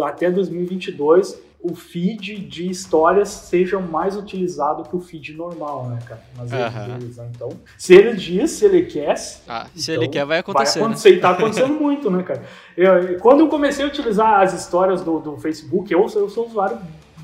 [0.04, 6.22] até 2022 o feed de histórias seja mais utilizado que o feed normal, né, cara?
[6.36, 6.98] Nas uhum.
[6.98, 7.30] deles, né?
[7.34, 9.14] Então, se ele diz, se ele quer.
[9.46, 10.78] Ah, se ele então quer, vai acontecer.
[10.78, 11.16] Vai acontecer, né?
[11.16, 12.42] e tá acontecendo muito, né, cara?
[12.76, 16.48] Eu, quando eu comecei a utilizar as histórias do, do Facebook, eu, eu sou um
[16.48, 16.78] usuário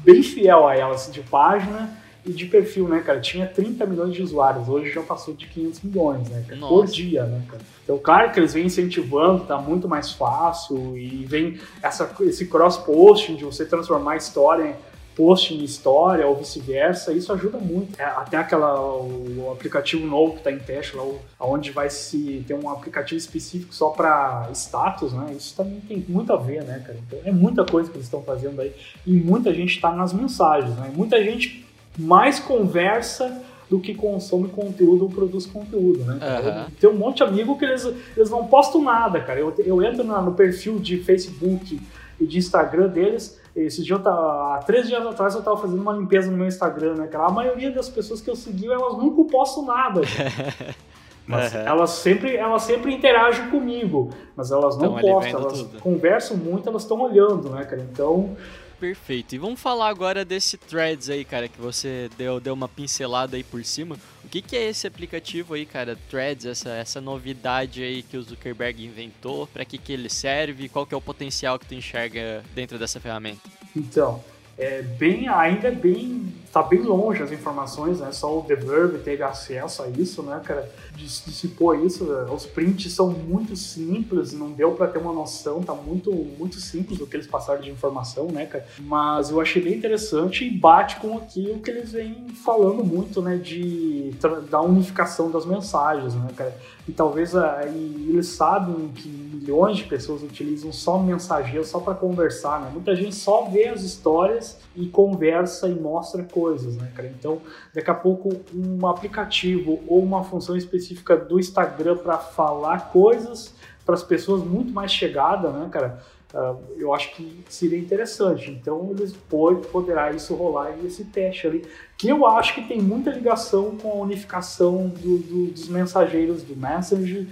[0.05, 3.21] bem fiel a elas, de página de perfil, né, cara?
[3.21, 6.61] Tinha 30 milhões de usuários, hoje já passou de 500 milhões, né, cara?
[6.61, 7.63] Por dia, né, cara?
[7.85, 13.37] Então, claro que eles vêm incentivando, tá muito mais fácil e vem essa, esse cross-posting
[13.37, 14.77] de você transformar a história
[15.17, 17.99] post em história ou vice-versa, isso ajuda muito.
[17.99, 21.03] É, até aquela o, o aplicativo novo que está em teste lá,
[21.41, 25.33] onde vai se ter um aplicativo específico só para status, né?
[25.33, 26.99] Isso também tem muito a ver, né, cara?
[27.07, 28.73] Então, é muita coisa que eles estão fazendo aí
[29.07, 30.93] e muita gente está nas mensagens, né?
[30.95, 31.66] Muita gente
[31.99, 36.15] mais conversa do que consome conteúdo ou produz conteúdo, né?
[36.15, 36.73] Uhum.
[36.81, 37.85] Tem um monte de amigo que eles,
[38.17, 39.41] eles não postam nada, cara.
[39.41, 41.81] Eu, eu entro na, no perfil de Facebook
[42.21, 43.41] e de Instagram deles.
[43.57, 47.07] Esse dia, há três dias atrás, eu tava fazendo uma limpeza no meu Instagram, né,
[47.07, 47.27] cara?
[47.27, 50.03] A maioria das pessoas que eu segui, elas nunca postam nada.
[51.27, 51.61] Mas uhum.
[51.61, 55.81] elas, sempre, elas sempre interagem comigo, mas elas não postam, elas tudo.
[55.81, 57.83] conversam muito, elas estão olhando, né, cara?
[57.83, 58.37] Então,
[58.79, 59.35] Perfeito.
[59.35, 63.43] E vamos falar agora desse Threads aí, cara, que você deu, deu uma pincelada aí
[63.43, 63.97] por cima.
[64.25, 68.23] O que, que é esse aplicativo aí, cara, Threads, essa, essa novidade aí que o
[68.23, 69.47] Zuckerberg inventou?
[69.47, 70.69] Para que, que ele serve?
[70.69, 73.49] Qual que é o potencial que tu enxerga dentro dessa ferramenta?
[73.75, 74.23] Então,
[74.59, 78.11] é bem, ainda é bem tá bem longe as informações, né?
[78.13, 80.67] Só o The Verb teve acesso a isso, né, cara?
[80.95, 82.05] Dissipou isso.
[82.05, 82.27] Né?
[82.33, 86.99] Os prints são muito simples, não deu para ter uma noção, tá muito, muito simples
[86.99, 88.67] o que eles passaram de informação, né, cara?
[88.79, 93.37] Mas eu achei bem interessante e bate com aquilo que eles vêm falando muito, né,
[93.37, 94.15] de
[94.51, 96.57] da unificação das mensagens, né, cara?
[96.89, 102.61] E talvez aí eles sabem que milhões de pessoas utilizam só mensageiro só para conversar,
[102.61, 102.71] né?
[102.73, 107.09] Muita gente só vê as histórias e conversa e mostra coisas, né, cara?
[107.09, 107.41] Então,
[107.75, 113.55] daqui a pouco um aplicativo ou uma função específica do Instagram para falar coisas
[113.85, 116.03] para as pessoas muito mais chegada, né, cara?
[116.35, 118.51] Uh, eu acho que seria interessante.
[118.51, 121.65] Então, eles pode, poderá isso rolar esse teste ali,
[121.97, 126.57] que eu acho que tem muita ligação com a unificação do, do, dos mensageiros do
[126.57, 127.27] Messenger,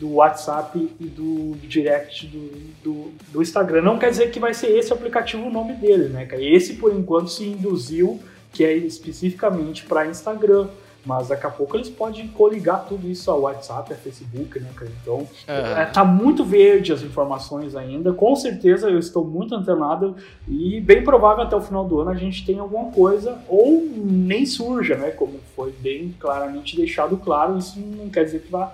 [0.00, 2.50] do WhatsApp e do direct do,
[2.82, 3.82] do, do, Instagram.
[3.82, 6.26] Não quer dizer que vai ser esse aplicativo o nome dele, né?
[6.40, 8.18] Esse, por enquanto, se induziu
[8.50, 10.68] que é especificamente para Instagram.
[11.04, 14.90] Mas daqui a pouco eles podem coligar tudo isso ao WhatsApp, a Facebook, né, cara?
[15.02, 15.86] Então, é.
[15.86, 18.12] tá muito verde as informações ainda.
[18.12, 20.14] Com certeza eu estou muito antenado
[20.46, 24.44] e bem provável até o final do ano a gente tenha alguma coisa ou nem
[24.44, 25.10] surja, né?
[25.10, 28.70] Como foi bem claramente deixado claro, isso não quer dizer que vá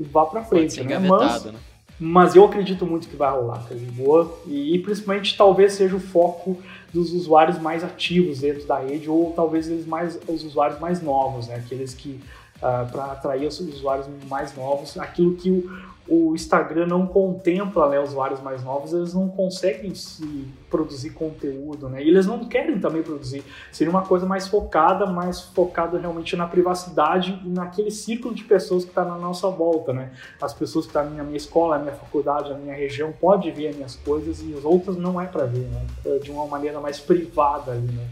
[0.00, 0.98] vá para frente, né?
[0.98, 1.54] Mas, né?
[1.98, 4.38] mas eu acredito muito que vai rolar, cara, de boa.
[4.46, 6.58] E, e, principalmente talvez seja o foco
[6.92, 11.48] dos usuários mais ativos dentro da rede, ou talvez eles mais, os usuários mais novos,
[11.48, 11.56] né?
[11.56, 12.20] Aqueles que,
[12.62, 17.88] uh, ah, para atrair os usuários mais novos, aquilo que o, o Instagram não contempla
[17.88, 22.02] né, usuários mais novos, eles não conseguem se produzir conteúdo, né?
[22.02, 23.44] E eles não querem também produzir.
[23.70, 28.84] Seria uma coisa mais focada, mais focada realmente na privacidade e naquele círculo de pessoas
[28.84, 30.12] que está na nossa volta, né?
[30.40, 33.50] As pessoas que estão tá na minha escola, na minha faculdade, na minha região, pode
[33.50, 35.86] ver as minhas coisas e as outras não é para ver, né?
[36.06, 38.08] É de uma maneira mais privada ali, né?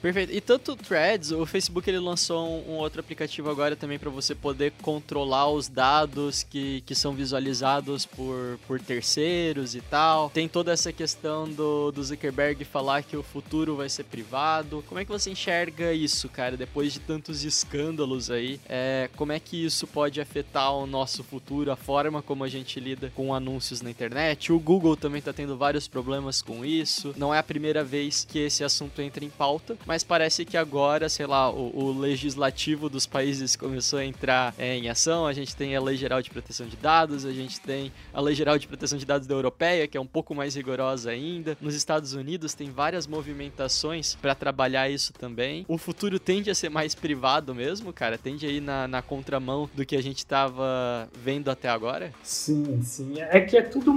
[0.00, 0.32] Perfeito.
[0.32, 4.10] E tanto o Threads, o Facebook ele lançou um, um outro aplicativo agora também para
[4.10, 10.30] você poder controlar os dados que, que são visualizados por, por terceiros e tal.
[10.30, 14.84] Tem toda essa questão do, do Zuckerberg falar que o futuro vai ser privado.
[14.88, 18.60] Como é que você enxerga isso, cara, depois de tantos escândalos aí?
[18.68, 22.78] É, como é que isso pode afetar o nosso futuro, a forma como a gente
[22.80, 24.52] lida com anúncios na internet?
[24.52, 27.14] O Google também tá tendo vários problemas com isso.
[27.16, 29.55] Não é a primeira vez que esse assunto entra em pauta,
[29.86, 34.76] mas parece que agora, sei lá, o, o legislativo dos países começou a entrar é,
[34.76, 35.26] em ação.
[35.26, 38.34] A gente tem a Lei Geral de Proteção de Dados a gente tem a Lei
[38.34, 41.56] Geral de Proteção de Dados da Europeia, que é um pouco mais rigorosa ainda.
[41.60, 45.64] Nos Estados Unidos tem várias movimentações para trabalhar isso também.
[45.68, 49.68] O futuro tende a ser mais privado mesmo, cara, tende a ir na, na contramão
[49.74, 52.12] do que a gente estava vendo até agora.
[52.22, 53.20] Sim, sim.
[53.20, 53.92] É que é tudo,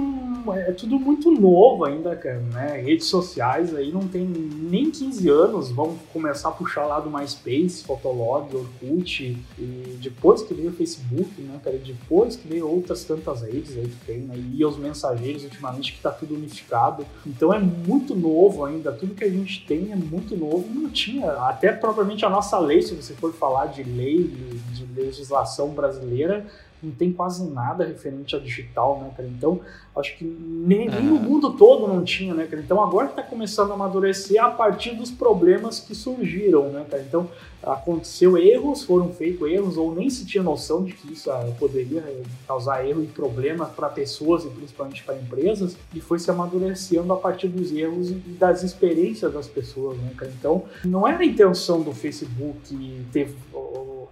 [0.54, 2.80] é tudo muito novo ainda, cara, né?
[2.80, 7.84] Redes sociais aí não tem nem 15 anos, vamos começar a puxar lá do MySpace,
[7.84, 13.42] Fotolog, Orkut, e depois que veio o Facebook, né, cara, depois que veio outras tantas
[13.42, 14.34] redes aí que tem, né?
[14.52, 17.06] E os mensageiros ultimamente que está tudo unificado.
[17.26, 20.66] Então é muito novo ainda, tudo que a gente tem é muito novo.
[20.72, 24.24] Não tinha, até propriamente a nossa lei, se você for falar de lei,
[24.72, 26.46] de legislação brasileira,
[26.82, 29.28] não tem quase nada referente ao digital, né, cara?
[29.28, 29.60] Então,
[29.96, 32.62] acho que nem, nem no mundo todo não tinha, né, cara?
[32.62, 37.02] Então, agora está começando a amadurecer a partir dos problemas que surgiram, né, cara?
[37.02, 37.28] Então,
[37.62, 42.00] aconteceu erros, foram feitos erros, ou nem se tinha noção de que isso ah, poderia
[42.00, 47.12] eh, causar erro e problema para pessoas e principalmente para empresas, e foi se amadurecendo
[47.12, 50.32] a partir dos erros e das experiências das pessoas, né, cara?
[50.38, 53.34] Então, não era a intenção do Facebook ter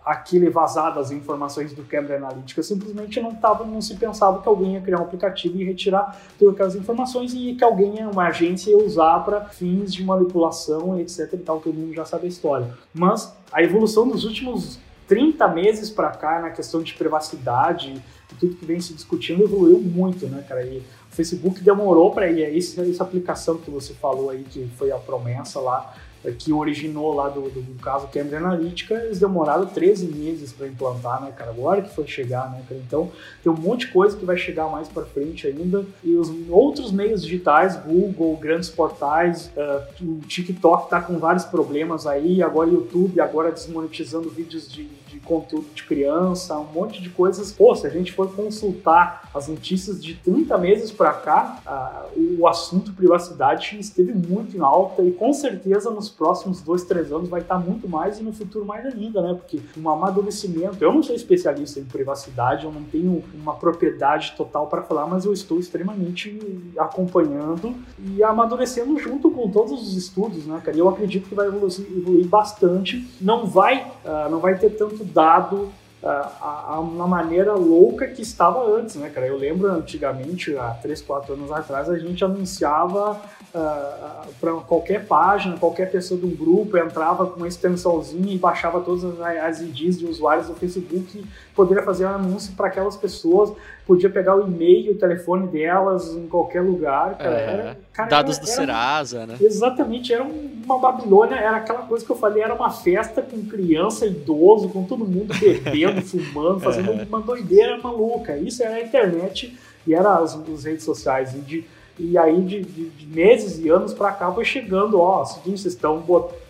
[0.09, 4.73] aquele vazado as informações do Cambridge Analytica, simplesmente não tava, não se pensava que alguém
[4.73, 8.79] ia criar um aplicativo e retirar todas aquelas informações e que alguém, uma agência, ia
[8.79, 12.73] usar para fins de manipulação, etc e tal, todo mundo já sabe a história.
[12.95, 18.57] Mas a evolução dos últimos 30 meses para cá na questão de privacidade e tudo
[18.57, 20.65] que vem se discutindo evoluiu muito, né, cara?
[20.65, 24.91] E o Facebook demorou para ir, essa, essa aplicação que você falou aí, que foi
[24.91, 25.95] a promessa lá,
[26.39, 31.23] que originou lá do, do, do caso Cambridge Analytica, eles demoraram 13 meses para implantar,
[31.23, 31.51] né, cara?
[31.51, 32.81] Agora que foi chegar, né, cara?
[32.87, 33.11] Então,
[33.43, 35.85] tem um monte de coisa que vai chegar mais para frente ainda.
[36.03, 42.07] E os outros meios digitais, Google, grandes portais, uh, o TikTok tá com vários problemas
[42.07, 47.53] aí, agora YouTube, agora desmonetizando vídeos de, de conteúdo de criança, um monte de coisas.
[47.53, 52.07] Pô, se a gente for consultar as notícias de 30 meses para cá, ah,
[52.39, 57.29] o assunto privacidade esteve muito em alta e com certeza nos próximos dois, três anos
[57.29, 59.35] vai estar muito mais e no futuro mais ainda, né?
[59.35, 60.77] Porque um amadurecimento.
[60.81, 65.25] Eu não sou especialista em privacidade, eu não tenho uma propriedade total para falar, mas
[65.25, 66.39] eu estou extremamente
[66.77, 67.75] acompanhando
[68.05, 70.77] e amadurecendo junto com todos os estudos, né, cara?
[70.77, 73.09] Eu acredito que vai evoluir, evoluir bastante.
[73.21, 75.71] Não vai, uh, não vai ter tanto dado
[76.03, 79.27] uh, na maneira louca que estava antes, né, cara?
[79.27, 83.21] Eu lembro antigamente, há 3, 4 anos atrás, a gente anunciava
[83.55, 88.81] uh, para qualquer página, qualquer pessoa de um grupo entrava com uma extensãozinha e baixava
[88.81, 93.53] todas as, IDs de usuários do Facebook, poderia fazer um anúncio para aquelas pessoas,
[93.89, 97.17] podia pegar o e-mail, o telefone delas em qualquer lugar.
[97.17, 99.37] Cara, é, era, cara, dados era, do Serasa, né?
[99.41, 104.05] Exatamente, era uma Babilônia, era aquela coisa que eu falei, era uma festa com criança,
[104.05, 108.37] idoso, com todo mundo bebendo, fumando, fazendo uma doideira maluca.
[108.37, 111.35] Isso era a internet e era as, as redes sociais.
[111.35, 111.67] E de
[111.99, 115.75] e aí, de, de, de meses e anos para cá, foi chegando, ó, seguinte, vocês
[115.75, 115.99] estão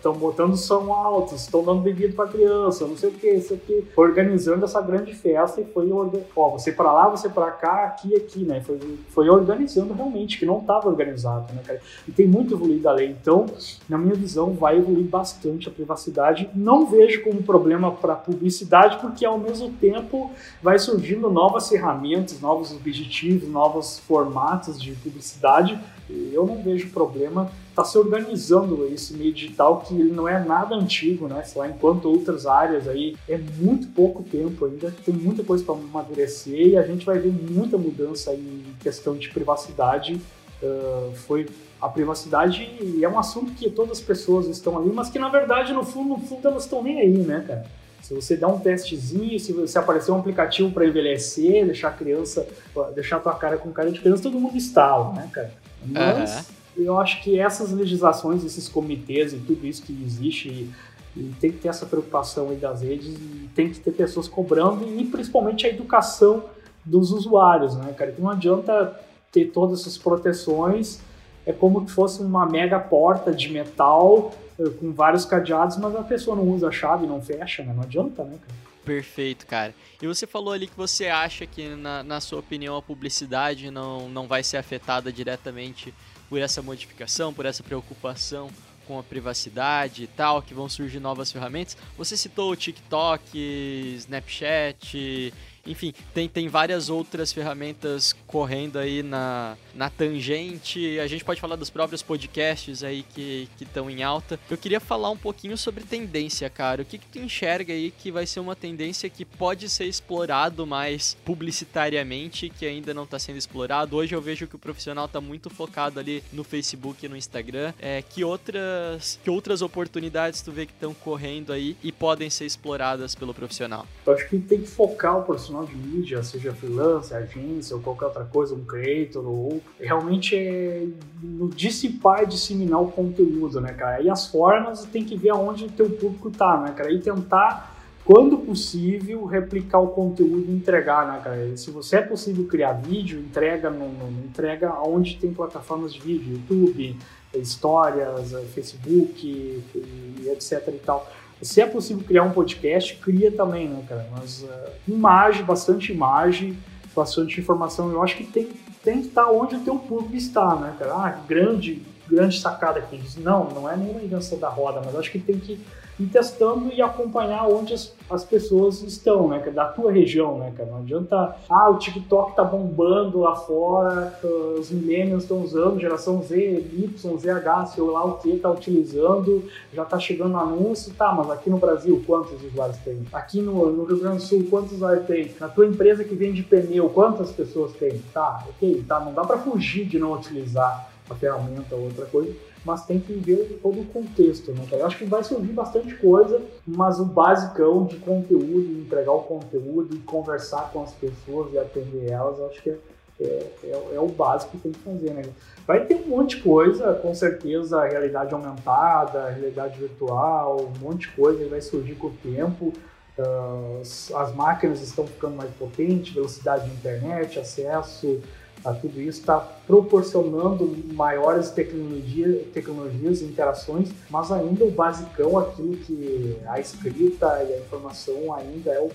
[0.03, 3.85] bot, botando som alto, estão dando bebida para criança, não sei o que, isso aqui.
[3.95, 8.43] Organizando essa grande festa e foi, ó, você para lá, você para cá, aqui aqui,
[8.43, 8.61] né?
[8.61, 11.81] Foi, foi organizando realmente, que não estava organizado, né, cara?
[12.07, 13.09] E tem muito evoluído a lei.
[13.09, 13.45] Então,
[13.87, 16.49] na minha visão, vai evoluir bastante a privacidade.
[16.53, 20.31] Não vejo como problema para publicidade, porque ao mesmo tempo
[20.61, 27.51] vai surgindo novas ferramentas, novos objetivos, novos formatos de publicidade cidade, eu não vejo problema
[27.79, 31.43] está se organizando esse meio digital que ele não é nada antigo, né?
[31.43, 35.75] Sei lá, enquanto outras áreas aí é muito pouco tempo ainda, tem muita coisa para
[35.75, 40.19] amadurecer e a gente vai ver muita mudança em questão de privacidade.
[40.61, 41.47] Uh, foi
[41.81, 42.69] a privacidade
[43.01, 46.09] é um assunto que todas as pessoas estão ali, mas que na verdade no fundo,
[46.09, 47.65] no fundo elas estão nem aí, né, cara?
[48.01, 52.45] Se você dá um testezinho, se, você aparecer um aplicativo para envelhecer, deixar a criança,
[52.93, 55.51] deixar a tua cara com cara de criança, todo mundo instala, né, cara?
[55.85, 56.58] Mas uhum.
[56.83, 60.71] Eu acho que essas legislações, esses comitês e tudo isso que existe, e,
[61.15, 64.85] e tem que ter essa preocupação aí das redes, e tem que ter pessoas cobrando,
[64.87, 66.43] e principalmente a educação
[66.85, 68.11] dos usuários, né, cara?
[68.11, 68.99] Que não adianta
[69.31, 70.99] ter todas essas proteções,
[71.45, 74.31] é como que fosse uma mega porta de metal
[74.79, 77.73] com vários cadeados, mas a pessoa não usa a chave, não fecha, né?
[77.73, 78.59] Não adianta, né, cara?
[78.83, 79.73] Perfeito, cara.
[80.01, 84.09] E você falou ali que você acha que, na, na sua opinião, a publicidade não,
[84.09, 85.93] não vai ser afetada diretamente
[86.29, 88.49] por essa modificação, por essa preocupação
[88.87, 91.77] com a privacidade e tal, que vão surgir novas ferramentas.
[91.97, 95.33] Você citou o TikTok, Snapchat,
[95.65, 100.99] enfim, tem, tem várias outras ferramentas correndo aí na, na tangente.
[100.99, 104.39] A gente pode falar dos próprios podcasts aí que estão em alta.
[104.49, 106.81] Eu queria falar um pouquinho sobre tendência, cara.
[106.81, 110.65] O que, que tu enxerga aí que vai ser uma tendência que pode ser explorado
[110.65, 113.95] mais publicitariamente, que ainda não está sendo explorado?
[113.95, 117.73] Hoje eu vejo que o profissional está muito focado ali no Facebook e no Instagram.
[117.79, 122.45] É, que, outras, que outras oportunidades tu vê que estão correndo aí e podem ser
[122.45, 123.85] exploradas pelo profissional?
[124.05, 127.81] Eu acho que tem que focar o profissional profissional de mídia, seja freelancer, agência ou
[127.81, 130.87] qualquer outra coisa, um creator ou realmente é
[131.21, 134.01] no dissipar e disseminar o conteúdo, né, cara?
[134.01, 136.91] E as formas tem que ver aonde o teu público tá, né, cara?
[136.91, 141.57] E tentar quando possível, replicar o conteúdo e entregar, né, cara?
[141.57, 146.33] Se você é possível criar vídeo, entrega no, no entrega onde tem plataformas de vídeo,
[146.33, 146.97] YouTube,
[147.33, 149.27] histórias, Facebook
[149.75, 151.07] e etc e tal.
[151.41, 154.07] Se é possível criar um podcast, cria também, né, cara?
[154.11, 154.47] Mas uh,
[154.87, 156.57] imagem, bastante imagem,
[156.95, 157.91] bastante informação.
[157.91, 158.49] Eu acho que tem,
[158.83, 160.93] tem que estar onde o teu público está, né, cara?
[160.93, 163.01] Ah, grande, grande sacada aqui.
[163.17, 165.59] Não, não é nenhuma invenção da roda, mas acho que tem que
[165.99, 170.69] ir testando e acompanhar onde as, as pessoas estão, né, da tua região, né, cara?
[170.69, 174.17] Não adianta, ah, o TikTok tá bombando lá fora,
[174.57, 179.83] os millennials estão usando, geração Z, Y, ZH, sei lá o que, tá utilizando, já
[179.83, 183.05] tá chegando anúncio, tá, mas aqui no Brasil, quantos usuários tem?
[183.11, 185.31] Aqui no, no Rio Grande do Sul, quantos usuários tem?
[185.39, 188.01] Na tua empresa que vende pneu, quantas pessoas tem?
[188.13, 192.31] Tá, ok, tá, não dá para fugir de não utilizar a ferramenta ou outra coisa,
[192.65, 194.65] mas tem que ver todo o contexto, né?
[194.71, 199.95] Eu acho que vai surgir bastante coisa, mas o basicão de conteúdo, entregar o conteúdo
[199.95, 202.77] e conversar com as pessoas e atender elas, acho que é,
[203.21, 205.23] é, é, é, o básico que tem que fazer, né?
[205.65, 211.15] Vai ter um monte de coisa, com certeza, realidade aumentada, realidade virtual, um monte de
[211.15, 212.73] coisa vai surgir com o tempo.
[213.17, 218.21] Uh, as máquinas estão ficando mais potentes, velocidade de internet, acesso
[218.63, 225.77] a tudo isso, está proporcionando maiores tecnologia, tecnologias e interações, mas ainda o basicão, aquilo
[225.77, 228.89] que a escrita e a informação ainda é o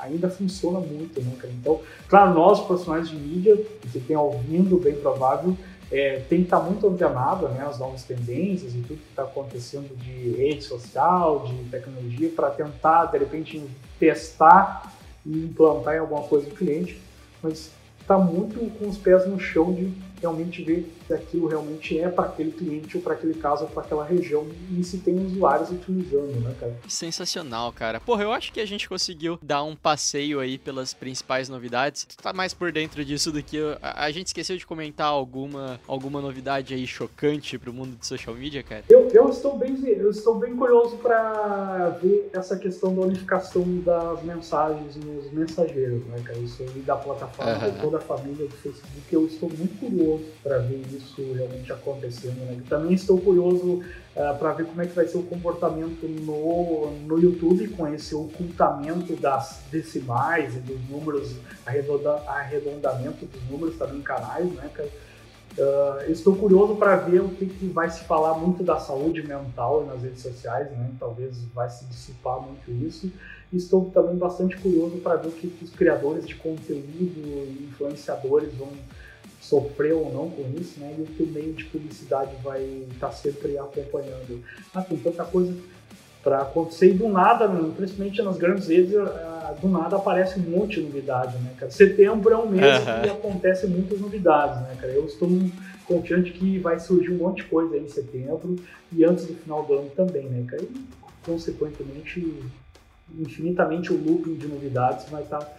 [0.00, 1.32] ainda funciona muito, né?
[1.60, 3.56] Então, claro, nós, profissionais de mídia,
[3.90, 5.56] que tem ouvindo, bem provável,
[5.90, 9.96] é, tem que estar muito antenado, né, as novas tendências e tudo que está acontecendo
[9.96, 13.62] de rede social, de tecnologia, para tentar, de repente,
[13.98, 14.92] testar
[15.24, 17.00] e implantar em alguma coisa do cliente,
[17.42, 17.70] mas
[18.08, 22.26] está muito com os pés no chão de realmente ver se aquilo realmente é para
[22.26, 26.38] aquele cliente ou para aquele caso ou para aquela região e se tem usuários utilizando,
[26.40, 26.76] né, cara?
[26.86, 27.98] Sensacional, cara.
[27.98, 32.04] Porra, eu acho que a gente conseguiu dar um passeio aí pelas principais novidades.
[32.04, 33.78] Tu tá mais por dentro disso do que eu.
[33.80, 38.62] A, gente esqueceu de comentar alguma, alguma novidade aí chocante pro mundo de social media,
[38.62, 38.84] cara?
[38.88, 44.22] Eu, eu estou bem eu estou bem curioso para ver essa questão da unificação das
[44.22, 46.38] mensagens nos mensageiros, né, cara?
[46.38, 47.80] Isso aí da plataforma uhum.
[47.80, 49.02] toda a família do Facebook.
[49.10, 50.97] Eu estou muito curioso para ver isso
[51.34, 52.36] realmente acontecendo.
[52.36, 52.62] Né?
[52.68, 53.84] Também estou curioso uh,
[54.16, 58.14] eh, para ver como é que vai ser o comportamento no, no YouTube com esse
[58.14, 64.70] ocultamento das decimais e dos números, arredonda, arredondamento dos números também em canais, né,
[65.58, 69.84] Uh, estou curioso para ver o que, que, vai se falar muito da saúde mental
[69.86, 70.92] nas redes sociais, né?
[71.00, 73.10] talvez vai se dissipar muito isso.
[73.52, 78.54] Estou também bastante curioso para ver o que, que os criadores de conteúdo e influenciadores
[78.54, 78.68] vão
[79.48, 80.94] sofrer ou não com isso, né?
[80.98, 84.42] E o que o meio de publicidade vai estar tá sempre acompanhando.
[84.74, 85.54] Ah, tem tanta coisa
[86.22, 90.76] para acontecer e do nada, principalmente nas grandes redes, ah, do nada aparece um monte
[90.76, 91.70] de novidade, né, cara?
[91.70, 93.02] Setembro é um mês uhum.
[93.02, 94.92] que acontece muitas novidades, né, cara?
[94.92, 95.28] Eu estou
[95.86, 98.56] confiante que vai surgir um monte de coisa aí em setembro
[98.92, 100.62] e antes do final do ano também, né, cara?
[100.62, 100.68] E,
[101.24, 102.34] consequentemente,
[103.18, 105.50] infinitamente o looping de novidades vai estar tá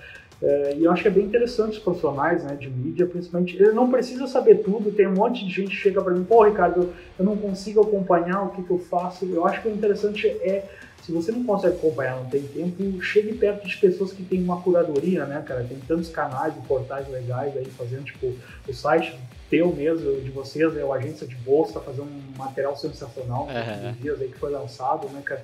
[0.42, 3.56] é, e eu acho que é bem interessante os profissionais né, de mídia, principalmente.
[3.56, 6.44] Ele não precisa saber tudo, tem um monte de gente que chega para mim, pô,
[6.44, 9.26] Ricardo, eu não consigo acompanhar o que, que eu faço.
[9.26, 10.66] Eu acho que o interessante é,
[11.04, 14.62] se você não consegue acompanhar, não tem tempo, chegue perto de pessoas que têm uma
[14.62, 15.66] curadoria, né, cara?
[15.68, 18.34] Tem tantos canais e portais legais aí fazendo, tipo,
[18.68, 19.20] o site
[19.50, 23.94] teu mesmo, de vocês, é o Agência de Bolsa, tá fazendo um material sensacional uhum.
[23.94, 25.44] dias aí que foi lançado, né, cara?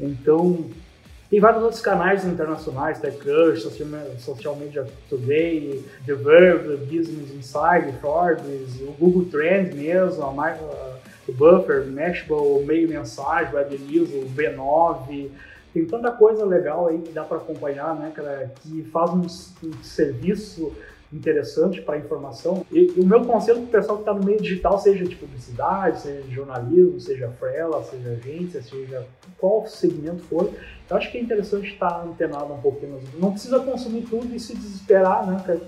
[0.00, 0.64] Então,
[1.32, 3.62] tem vários outros canais internacionais, TechCrush,
[4.18, 11.86] Social Media Today, The Verve, Business Insider, Forbes, o Google Trends mesmo, a, o Buffer,
[11.86, 15.30] Mashable, Meio Mensagem, Web News, o B9.
[15.72, 19.22] Tem tanta coisa legal aí que dá para acompanhar, né, cara, que faz um,
[19.66, 20.70] um serviço
[21.10, 22.66] interessante para informação.
[22.70, 25.16] E, e, o meu conselho para o pessoal que está no meio digital, seja de
[25.16, 29.06] publicidade, seja de jornalismo, seja freela, seja agência, seja
[29.42, 30.54] qual segmento for,
[30.88, 33.02] eu acho que é interessante estar antenado um pouquinho.
[33.18, 35.60] Não precisa consumir tudo e se desesperar, né?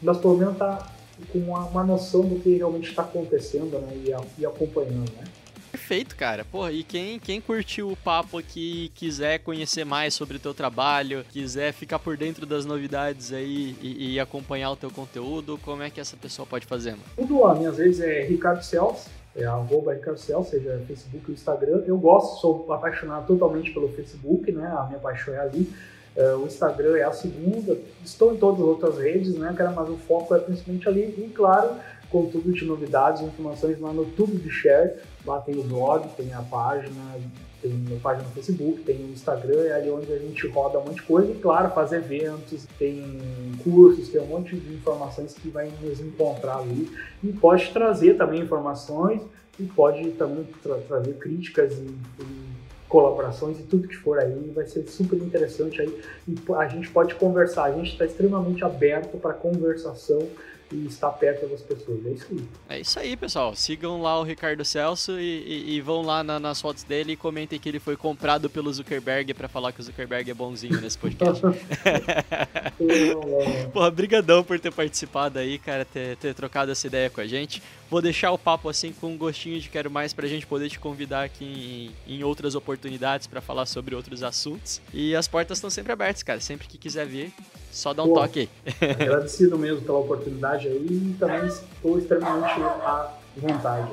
[0.00, 0.92] Mas pelo menos tá
[1.32, 3.88] com uma, uma noção do que realmente está acontecendo né?
[3.96, 5.24] e, e acompanhando, né?
[5.72, 6.44] Perfeito, cara.
[6.44, 11.24] Porra, e quem, quem curtiu o papo aqui quiser conhecer mais sobre o teu trabalho,
[11.30, 15.90] quiser ficar por dentro das novidades aí e, e acompanhar o teu conteúdo, como é
[15.90, 17.02] que essa pessoa pode fazer, mano?
[17.16, 21.82] Tudo lá, minhas vezes é Ricardo Celso, é arroba Ricardo Celso, seja Facebook ou Instagram.
[21.86, 24.66] Eu gosto, sou apaixonado totalmente pelo Facebook, né?
[24.66, 25.72] A minha paixão é ali.
[26.16, 29.86] Uh, o Instagram é a segunda, estou em todas as outras redes, né, cara, mas
[29.90, 31.02] o foco é principalmente ali.
[31.02, 31.76] E, claro,
[32.10, 34.94] conteúdo de novidades, informações lá no Tudo de Share.
[35.26, 37.16] Lá tem o blog, tem a página,
[37.62, 40.84] tem a página no Facebook, tem o Instagram, é ali onde a gente roda um
[40.84, 41.30] monte de coisa.
[41.30, 43.18] E, claro, faz eventos, tem
[43.62, 46.90] cursos, tem um monte de informações que vai nos encontrar ali.
[47.22, 49.22] E pode trazer também informações
[49.58, 52.46] e pode também tra trazer críticas e, e
[52.88, 57.16] colaborações e tudo que for aí vai ser super interessante aí e a gente pode
[57.16, 60.28] conversar a gente está extremamente aberto para conversação
[60.72, 62.04] e estar perto das pessoas.
[62.04, 62.48] É isso aí.
[62.68, 63.54] É isso aí, pessoal.
[63.54, 67.16] Sigam lá o Ricardo Celso e, e, e vão lá na, nas fotos dele e
[67.16, 70.98] comentem que ele foi comprado pelo Zuckerberg para falar que o Zuckerberg é bonzinho nesse
[70.98, 71.42] podcast.
[73.72, 77.62] Porra, brigadão por ter participado aí, cara, ter, ter trocado essa ideia com a gente.
[77.88, 80.78] Vou deixar o papo assim com um gostinho de quero mais pra gente poder te
[80.78, 84.80] convidar aqui em, em outras oportunidades para falar sobre outros assuntos.
[84.92, 86.40] E as portas estão sempre abertas, cara.
[86.40, 87.32] Sempre que quiser vir,
[87.70, 88.48] só dá um Pô, toque
[88.80, 88.90] aí.
[88.90, 93.92] agradecido mesmo pela oportunidade aí e também estou extremamente à vontade.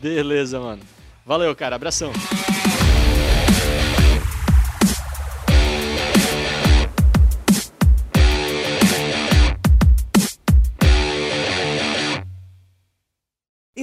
[0.00, 0.82] Beleza, mano.
[1.24, 1.74] Valeu, cara.
[1.74, 2.12] Abração.